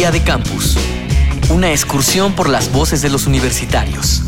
De 0.00 0.22
Campus. 0.22 0.78
Una 1.50 1.72
excursión 1.72 2.32
por 2.32 2.48
las 2.48 2.72
voces 2.72 3.02
de 3.02 3.10
los 3.10 3.26
universitarios. 3.26 4.22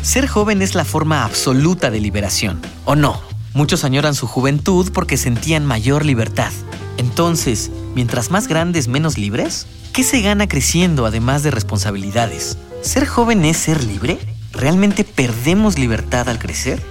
Ser 0.00 0.26
joven 0.26 0.62
es 0.62 0.74
la 0.74 0.86
forma 0.86 1.22
absoluta 1.22 1.90
de 1.90 2.00
liberación, 2.00 2.62
¿o 2.86 2.96
no? 2.96 3.20
Muchos 3.52 3.84
añoran 3.84 4.14
su 4.14 4.26
juventud 4.26 4.90
porque 4.90 5.18
sentían 5.18 5.66
mayor 5.66 6.06
libertad. 6.06 6.50
Entonces, 6.96 7.70
mientras 7.94 8.30
más 8.30 8.48
grandes, 8.48 8.88
menos 8.88 9.18
libres, 9.18 9.66
¿qué 9.92 10.02
se 10.02 10.22
gana 10.22 10.48
creciendo 10.48 11.04
además 11.04 11.42
de 11.42 11.50
responsabilidades? 11.50 12.56
¿Ser 12.80 13.06
joven 13.06 13.44
es 13.44 13.58
ser 13.58 13.84
libre? 13.84 14.18
¿Realmente 14.50 15.04
perdemos 15.04 15.78
libertad 15.78 16.30
al 16.30 16.38
crecer? 16.38 16.82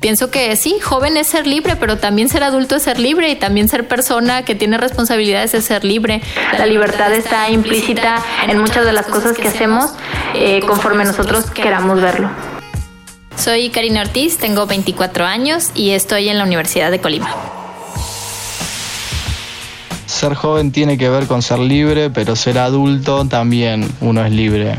Pienso 0.00 0.30
que 0.30 0.56
sí, 0.56 0.80
joven 0.80 1.18
es 1.18 1.26
ser 1.26 1.46
libre, 1.46 1.76
pero 1.76 1.98
también 1.98 2.30
ser 2.30 2.42
adulto 2.42 2.76
es 2.76 2.82
ser 2.82 2.98
libre 2.98 3.28
y 3.28 3.36
también 3.36 3.68
ser 3.68 3.86
persona 3.86 4.46
que 4.46 4.54
tiene 4.54 4.78
responsabilidades 4.78 5.52
es 5.52 5.66
ser 5.66 5.84
libre. 5.84 6.22
La 6.56 6.64
libertad 6.64 7.12
está 7.12 7.50
implícita 7.50 8.24
en 8.48 8.58
muchas 8.58 8.86
de 8.86 8.94
las 8.94 9.06
cosas 9.06 9.36
que 9.36 9.48
hacemos 9.48 9.90
eh, 10.34 10.60
conforme 10.66 11.04
nosotros 11.04 11.50
queramos 11.50 12.00
verlo. 12.00 12.30
Soy 13.36 13.68
Karina 13.68 14.00
Ortiz, 14.00 14.38
tengo 14.38 14.66
24 14.66 15.26
años 15.26 15.70
y 15.74 15.90
estoy 15.90 16.30
en 16.30 16.38
la 16.38 16.44
Universidad 16.44 16.90
de 16.90 17.00
Colima. 17.00 17.59
Ser 20.20 20.34
joven 20.34 20.70
tiene 20.70 20.98
que 20.98 21.08
ver 21.08 21.26
con 21.26 21.40
ser 21.40 21.60
libre, 21.60 22.10
pero 22.10 22.36
ser 22.36 22.58
adulto 22.58 23.24
también 23.24 23.90
uno 24.02 24.22
es 24.22 24.30
libre. 24.30 24.76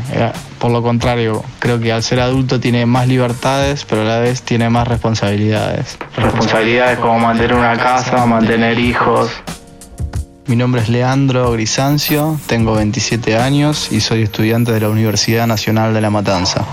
Por 0.60 0.70
lo 0.70 0.84
contrario, 0.84 1.42
creo 1.58 1.80
que 1.80 1.90
al 1.90 2.04
ser 2.04 2.20
adulto 2.20 2.60
tiene 2.60 2.86
más 2.86 3.08
libertades, 3.08 3.84
pero 3.84 4.02
a 4.02 4.04
la 4.04 4.20
vez 4.20 4.42
tiene 4.42 4.70
más 4.70 4.86
responsabilidades. 4.86 5.98
Responsabilidades 6.16 7.00
como 7.00 7.18
mantener 7.18 7.54
una 7.56 7.76
casa, 7.76 8.24
mantener 8.24 8.78
hijos. 8.78 9.32
Mi 10.46 10.54
nombre 10.54 10.80
es 10.80 10.88
Leandro 10.88 11.50
Grisancio, 11.50 12.38
tengo 12.46 12.74
27 12.74 13.36
años 13.36 13.90
y 13.90 13.98
soy 13.98 14.22
estudiante 14.22 14.70
de 14.70 14.78
la 14.78 14.90
Universidad 14.90 15.48
Nacional 15.48 15.92
de 15.92 16.02
La 16.02 16.10
Matanza. 16.10 16.64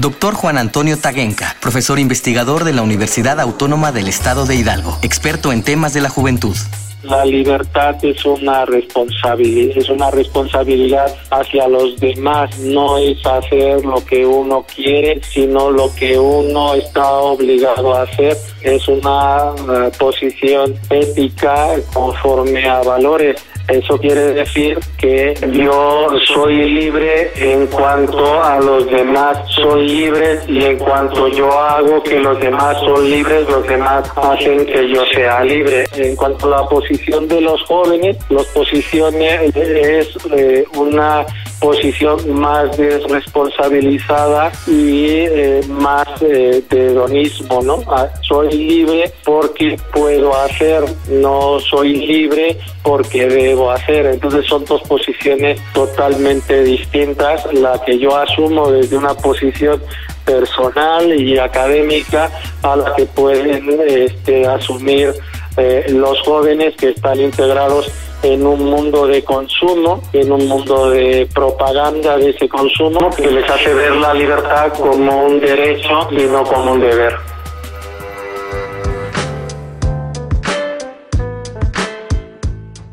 Doctor 0.00 0.32
Juan 0.32 0.56
Antonio 0.56 0.96
Taguenca, 0.98 1.56
profesor 1.60 1.98
investigador 1.98 2.64
de 2.64 2.72
la 2.72 2.80
Universidad 2.80 3.38
Autónoma 3.38 3.92
del 3.92 4.08
Estado 4.08 4.46
de 4.46 4.54
Hidalgo, 4.54 4.98
experto 5.02 5.52
en 5.52 5.62
temas 5.62 5.92
de 5.92 6.00
la 6.00 6.08
juventud. 6.08 6.56
La 7.02 7.22
libertad 7.26 8.02
es 8.02 8.24
una 8.24 8.64
responsabilidad, 8.64 9.76
es 9.76 9.90
una 9.90 10.10
responsabilidad 10.10 11.14
hacia 11.30 11.68
los 11.68 12.00
demás, 12.00 12.58
no 12.60 12.96
es 12.96 13.18
hacer 13.26 13.84
lo 13.84 14.02
que 14.02 14.24
uno 14.24 14.64
quiere, 14.74 15.20
sino 15.22 15.70
lo 15.70 15.94
que 15.94 16.18
uno 16.18 16.74
está 16.74 17.06
obligado 17.06 17.94
a 17.94 18.04
hacer. 18.04 18.38
Es 18.62 18.88
una 18.88 19.52
uh, 19.52 19.90
posición 19.98 20.74
ética 20.88 21.74
conforme 21.92 22.66
a 22.66 22.80
valores 22.82 23.36
eso 23.70 23.98
quiere 23.98 24.32
decir 24.32 24.78
que 24.98 25.34
yo 25.52 26.08
soy 26.26 26.70
libre 26.70 27.30
en 27.36 27.66
cuanto 27.68 28.42
a 28.42 28.58
los 28.58 28.90
demás 28.90 29.38
son 29.54 29.86
libres 29.86 30.42
y 30.48 30.64
en 30.64 30.78
cuanto 30.78 31.28
yo 31.28 31.50
hago 31.52 32.02
que 32.02 32.18
los 32.18 32.38
demás 32.40 32.76
son 32.80 33.08
libres, 33.08 33.48
los 33.48 33.66
demás 33.66 34.10
hacen 34.16 34.66
que 34.66 34.88
yo 34.88 35.04
sea 35.14 35.44
libre. 35.44 35.84
En 35.94 36.16
cuanto 36.16 36.46
a 36.46 36.62
la 36.62 36.68
posición 36.68 37.28
de 37.28 37.40
los 37.40 37.62
jóvenes, 37.62 38.16
las 38.28 38.46
posiciones 38.46 39.54
es 39.54 40.08
eh, 40.36 40.64
una 40.76 41.24
posición 41.60 42.40
más 42.40 42.76
desresponsabilizada 42.76 44.50
y 44.66 45.06
eh, 45.08 45.60
más 45.68 46.06
eh, 46.22 46.62
de 46.68 46.86
hedonismo, 46.86 47.62
¿no? 47.62 47.82
Ah, 47.88 48.08
soy 48.22 48.50
libre 48.50 49.12
porque 49.24 49.76
puedo 49.92 50.34
hacer, 50.34 50.82
no 51.08 51.60
soy 51.60 51.94
libre 51.94 52.58
porque 52.82 53.26
debo 53.26 53.70
hacer. 53.70 54.06
Entonces 54.06 54.46
son 54.46 54.64
dos 54.64 54.82
posiciones 54.82 55.60
totalmente 55.74 56.62
distintas, 56.64 57.52
la 57.52 57.80
que 57.84 57.98
yo 57.98 58.16
asumo 58.16 58.70
desde 58.70 58.96
una 58.96 59.14
posición 59.14 59.82
personal 60.24 61.12
y 61.20 61.38
académica 61.38 62.30
a 62.62 62.76
la 62.76 62.94
que 62.94 63.04
pueden 63.06 63.80
este, 63.86 64.46
asumir 64.46 65.12
eh, 65.56 65.86
los 65.90 66.20
jóvenes 66.22 66.74
que 66.76 66.90
están 66.90 67.20
integrados 67.20 67.90
en 68.22 68.46
un 68.46 68.64
mundo 68.64 69.06
de 69.06 69.24
consumo, 69.24 70.02
en 70.12 70.30
un 70.32 70.46
mundo 70.46 70.90
de 70.90 71.28
propaganda 71.32 72.16
de 72.18 72.30
ese 72.30 72.48
consumo 72.48 73.10
que 73.16 73.30
les 73.30 73.48
hace 73.48 73.72
ver 73.72 73.96
la 73.96 74.12
libertad 74.12 74.72
como 74.74 75.24
un 75.24 75.40
derecho 75.40 76.08
y 76.10 76.22
no 76.24 76.44
como 76.44 76.72
un 76.72 76.80
deber. 76.80 77.14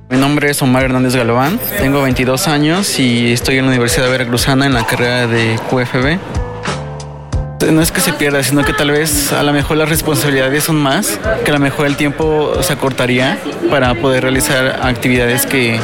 Mi 0.10 0.18
nombre 0.18 0.50
es 0.50 0.62
Omar 0.62 0.84
Hernández 0.84 1.16
Galván, 1.16 1.60
tengo 1.80 2.02
22 2.02 2.48
años 2.48 2.98
y 2.98 3.34
estoy 3.34 3.58
en 3.58 3.66
la 3.66 3.72
Universidad 3.72 4.10
Veracruzana 4.10 4.66
en 4.66 4.74
la 4.74 4.86
carrera 4.86 5.28
de 5.28 5.60
QFB. 5.70 6.37
No 7.66 7.82
es 7.82 7.92
que 7.92 8.02
se 8.02 8.14
pierda, 8.14 8.44
sino 8.44 8.64
que 8.64 8.72
tal 8.72 8.92
vez 8.92 9.34
a 9.34 9.42
lo 9.42 9.52
mejor 9.52 9.78
las 9.78 9.90
responsabilidades 9.90 10.64
son 10.64 10.76
más, 10.76 11.20
que 11.44 11.52
a 11.52 11.54
lo 11.54 11.60
mejor 11.60 11.88
el 11.88 11.96
tiempo 11.96 12.54
se 12.62 12.74
acortaría 12.74 13.40
para 13.70 13.96
poder 13.96 14.24
realizar 14.24 14.80
actividades 14.84 15.46
que, 15.46 15.80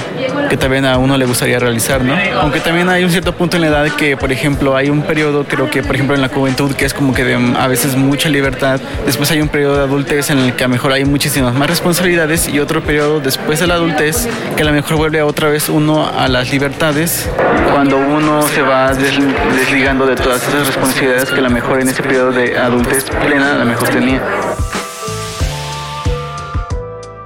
que 0.49 0.55
también 0.55 0.85
a 0.85 0.97
uno 0.97 1.17
le 1.17 1.25
gustaría 1.25 1.59
realizar, 1.59 2.01
¿no? 2.01 2.15
Aunque 2.39 2.59
también 2.59 2.89
hay 2.89 3.03
un 3.03 3.09
cierto 3.09 3.33
punto 3.33 3.57
en 3.57 3.63
la 3.63 3.67
edad 3.69 3.87
que, 3.89 4.15
por 4.15 4.31
ejemplo, 4.31 4.77
hay 4.77 4.89
un 4.89 5.01
periodo, 5.01 5.45
creo 5.45 5.69
que, 5.69 5.81
por 5.81 5.95
ejemplo, 5.95 6.15
en 6.15 6.21
la 6.21 6.29
juventud, 6.29 6.73
que 6.73 6.85
es 6.85 6.93
como 6.93 7.13
que 7.13 7.23
de 7.23 7.35
a 7.35 7.67
veces 7.67 7.95
mucha 7.95 8.29
libertad, 8.29 8.79
después 9.05 9.31
hay 9.31 9.41
un 9.41 9.49
periodo 9.49 9.77
de 9.77 9.83
adultez 9.83 10.29
en 10.29 10.39
el 10.39 10.53
que 10.53 10.63
a 10.63 10.67
lo 10.67 10.73
mejor 10.73 10.93
hay 10.93 11.05
muchísimas 11.05 11.53
más 11.55 11.69
responsabilidades 11.69 12.47
y 12.47 12.59
otro 12.59 12.83
periodo 12.83 13.19
después 13.19 13.59
de 13.59 13.67
la 13.67 13.73
adultez 13.73 14.27
que 14.55 14.61
a 14.61 14.65
lo 14.65 14.71
mejor 14.71 14.97
vuelve 14.97 15.21
otra 15.23 15.49
vez 15.49 15.69
uno 15.69 16.07
a 16.07 16.27
las 16.27 16.51
libertades 16.51 17.27
cuando 17.73 17.97
uno 17.97 18.43
se 18.43 18.61
va 18.61 18.93
desligando 18.93 20.05
de 20.05 20.15
todas 20.15 20.47
esas 20.47 20.67
responsabilidades 20.67 21.29
que 21.29 21.39
a 21.39 21.41
lo 21.41 21.49
mejor 21.49 21.62
en 21.71 21.87
ese 21.87 22.03
periodo 22.03 22.31
de 22.31 22.57
adultez 22.57 23.05
plena 23.05 23.55
la 23.55 23.65
mejor 23.65 23.89
tenía. 23.89 24.21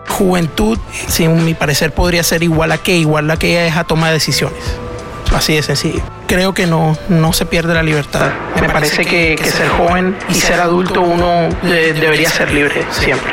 Juventud, 0.08 0.80
sin 1.08 1.46
mi 1.46 1.54
parecer, 1.54 1.94
podría 1.94 2.24
ser 2.24 2.44
igual 2.44 2.72
a 2.72 2.78
que, 2.78 2.98
igual 2.98 3.30
a 3.30 3.38
que 3.38 3.68
es 3.68 3.76
a 3.76 3.84
toma 3.84 4.08
de 4.08 4.14
decisiones. 4.14 4.60
Así 5.36 5.56
de 5.56 5.62
sencillo. 5.62 6.02
Creo 6.28 6.54
que 6.54 6.66
no, 6.66 6.98
no 7.10 7.34
se 7.34 7.46
pierde 7.46 7.74
la 7.74 7.84
libertad. 7.84 8.32
Me 8.62 8.70
parece 8.70 9.06
que, 9.06 9.36
que 9.36 9.50
ser 9.50 9.68
joven 9.70 10.18
y 10.30 10.36
ser 10.36 10.60
adulto 10.60 11.02
uno 11.02 11.50
debería 11.62 12.30
ser 12.30 12.52
libre 12.52 12.86
siempre. 12.92 13.32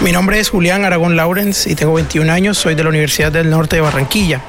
Mi 0.00 0.12
nombre 0.12 0.38
es 0.38 0.48
Julián 0.48 0.84
Aragón 0.84 1.16
Lawrence 1.16 1.70
y 1.70 1.74
tengo 1.74 1.94
21 1.94 2.32
años. 2.32 2.56
Soy 2.56 2.74
de 2.74 2.84
la 2.84 2.88
Universidad 2.88 3.32
del 3.32 3.50
Norte 3.50 3.76
de 3.76 3.82
Barranquilla. 3.82 4.40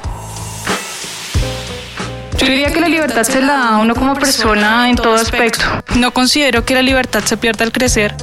Yo 2.40 2.46
diría 2.46 2.72
que 2.72 2.80
la 2.80 2.88
libertad 2.88 3.22
se 3.22 3.42
la 3.42 3.52
da 3.52 3.68
a 3.74 3.78
uno 3.78 3.94
como 3.94 4.14
persona 4.14 4.88
en 4.88 4.96
todo 4.96 5.14
aspecto. 5.14 5.62
No 5.96 6.10
considero 6.12 6.64
que 6.64 6.72
la 6.72 6.80
libertad 6.80 7.22
se 7.22 7.36
pierda 7.36 7.66
al 7.66 7.72
crecer. 7.72 8.14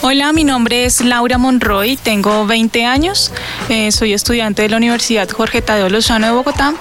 Hola, 0.00 0.32
mi 0.32 0.44
nombre 0.44 0.84
es 0.84 1.00
Laura 1.00 1.38
Monroy, 1.38 1.96
tengo 1.96 2.46
20 2.46 2.86
años, 2.86 3.32
eh, 3.68 3.90
soy 3.90 4.12
estudiante 4.12 4.62
de 4.62 4.68
la 4.68 4.76
Universidad 4.76 5.28
Jorge 5.28 5.60
Tadeo 5.60 5.88
Lozano 5.88 6.26
de 6.26 6.32
Bogotá. 6.32 6.72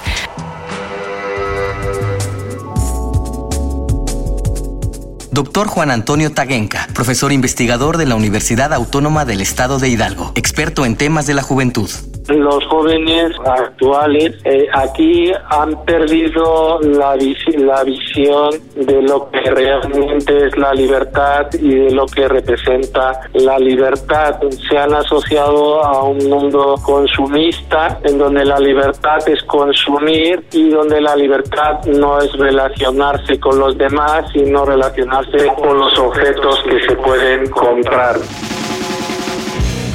Doctor 5.38 5.68
Juan 5.68 5.92
Antonio 5.92 6.32
Taguenca, 6.32 6.88
profesor 6.96 7.32
investigador 7.32 7.98
de 7.98 8.08
la 8.08 8.16
Universidad 8.16 8.74
Autónoma 8.74 9.24
del 9.24 9.40
Estado 9.40 9.78
de 9.78 9.88
Hidalgo, 9.88 10.32
experto 10.34 10.84
en 10.84 10.96
temas 10.96 11.28
de 11.28 11.36
la 11.36 11.44
juventud 11.44 11.92
los 12.36 12.66
jóvenes 12.66 13.32
actuales 13.46 14.36
eh, 14.44 14.68
aquí 14.74 15.32
han 15.50 15.84
perdido 15.86 16.80
la, 16.82 17.16
la 17.58 17.84
visión 17.84 18.50
de 18.76 19.02
lo 19.02 19.30
que 19.32 19.50
realmente 19.50 20.48
es 20.48 20.58
la 20.58 20.74
libertad 20.74 21.48
y 21.54 21.76
de 21.76 21.92
lo 21.92 22.06
que 22.06 22.28
representa 22.28 23.22
la 23.34 23.58
libertad. 23.60 24.40
Se 24.70 24.78
han 24.78 24.94
asociado 24.94 25.84
a 25.84 26.04
un 26.04 26.30
mundo 26.30 26.76
consumista 26.84 28.00
en 28.04 28.18
donde 28.18 28.44
la 28.44 28.60
libertad 28.60 29.20
es 29.28 29.42
consumir 29.44 30.44
y 30.52 30.70
donde 30.70 31.00
la 31.02 31.16
libertad 31.16 31.84
no 31.86 32.20
es 32.20 32.32
relacionarse 32.34 33.40
con 33.40 33.60
los 33.60 33.78
demás, 33.78 34.26
sino 34.34 34.66
relacionarse 34.66 35.27
con 35.56 35.78
los 35.78 35.98
objetos 36.00 36.64
que 36.64 36.80
se 36.88 36.96
pueden 36.96 37.50
comprar. 37.50 38.20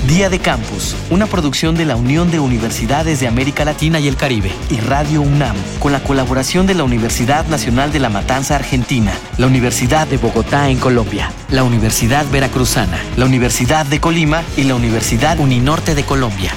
Día 0.07 0.29
de 0.29 0.41
Campus, 0.41 0.95
una 1.11 1.27
producción 1.27 1.75
de 1.75 1.87
la 1.87 1.97
Unión 1.97 2.31
de 2.31 2.39
Universidades 2.39 3.21
de 3.21 3.29
América 3.29 3.65
Latina 3.65 3.99
y 3.99 4.09
el 4.09 4.17
Caribe 4.17 4.51
y 4.69 4.79
Radio 4.81 5.23
UNAM, 5.23 5.57
con 5.79 5.93
la 5.93 6.03
colaboración 6.03 6.67
de 6.67 6.75
la 6.75 6.85
Universidad 6.85 7.47
Nacional 7.47 7.93
de 7.93 8.01
La 8.01 8.11
Matanza 8.11 8.57
Argentina, 8.57 9.13
la 9.39 9.47
Universidad 9.47 10.07
de 10.07 10.19
Bogotá 10.19 10.69
en 10.69 10.79
Colombia, 10.79 11.31
la 11.51 11.65
Universidad 11.65 12.27
Veracruzana, 12.31 12.99
la 13.17 13.25
Universidad 13.25 13.87
de 13.87 14.01
Colima 14.01 14.43
y 14.57 14.65
la 14.65 14.75
Universidad 14.75 15.39
Uninorte 15.39 15.95
de 15.95 16.05
Colombia. 16.05 16.53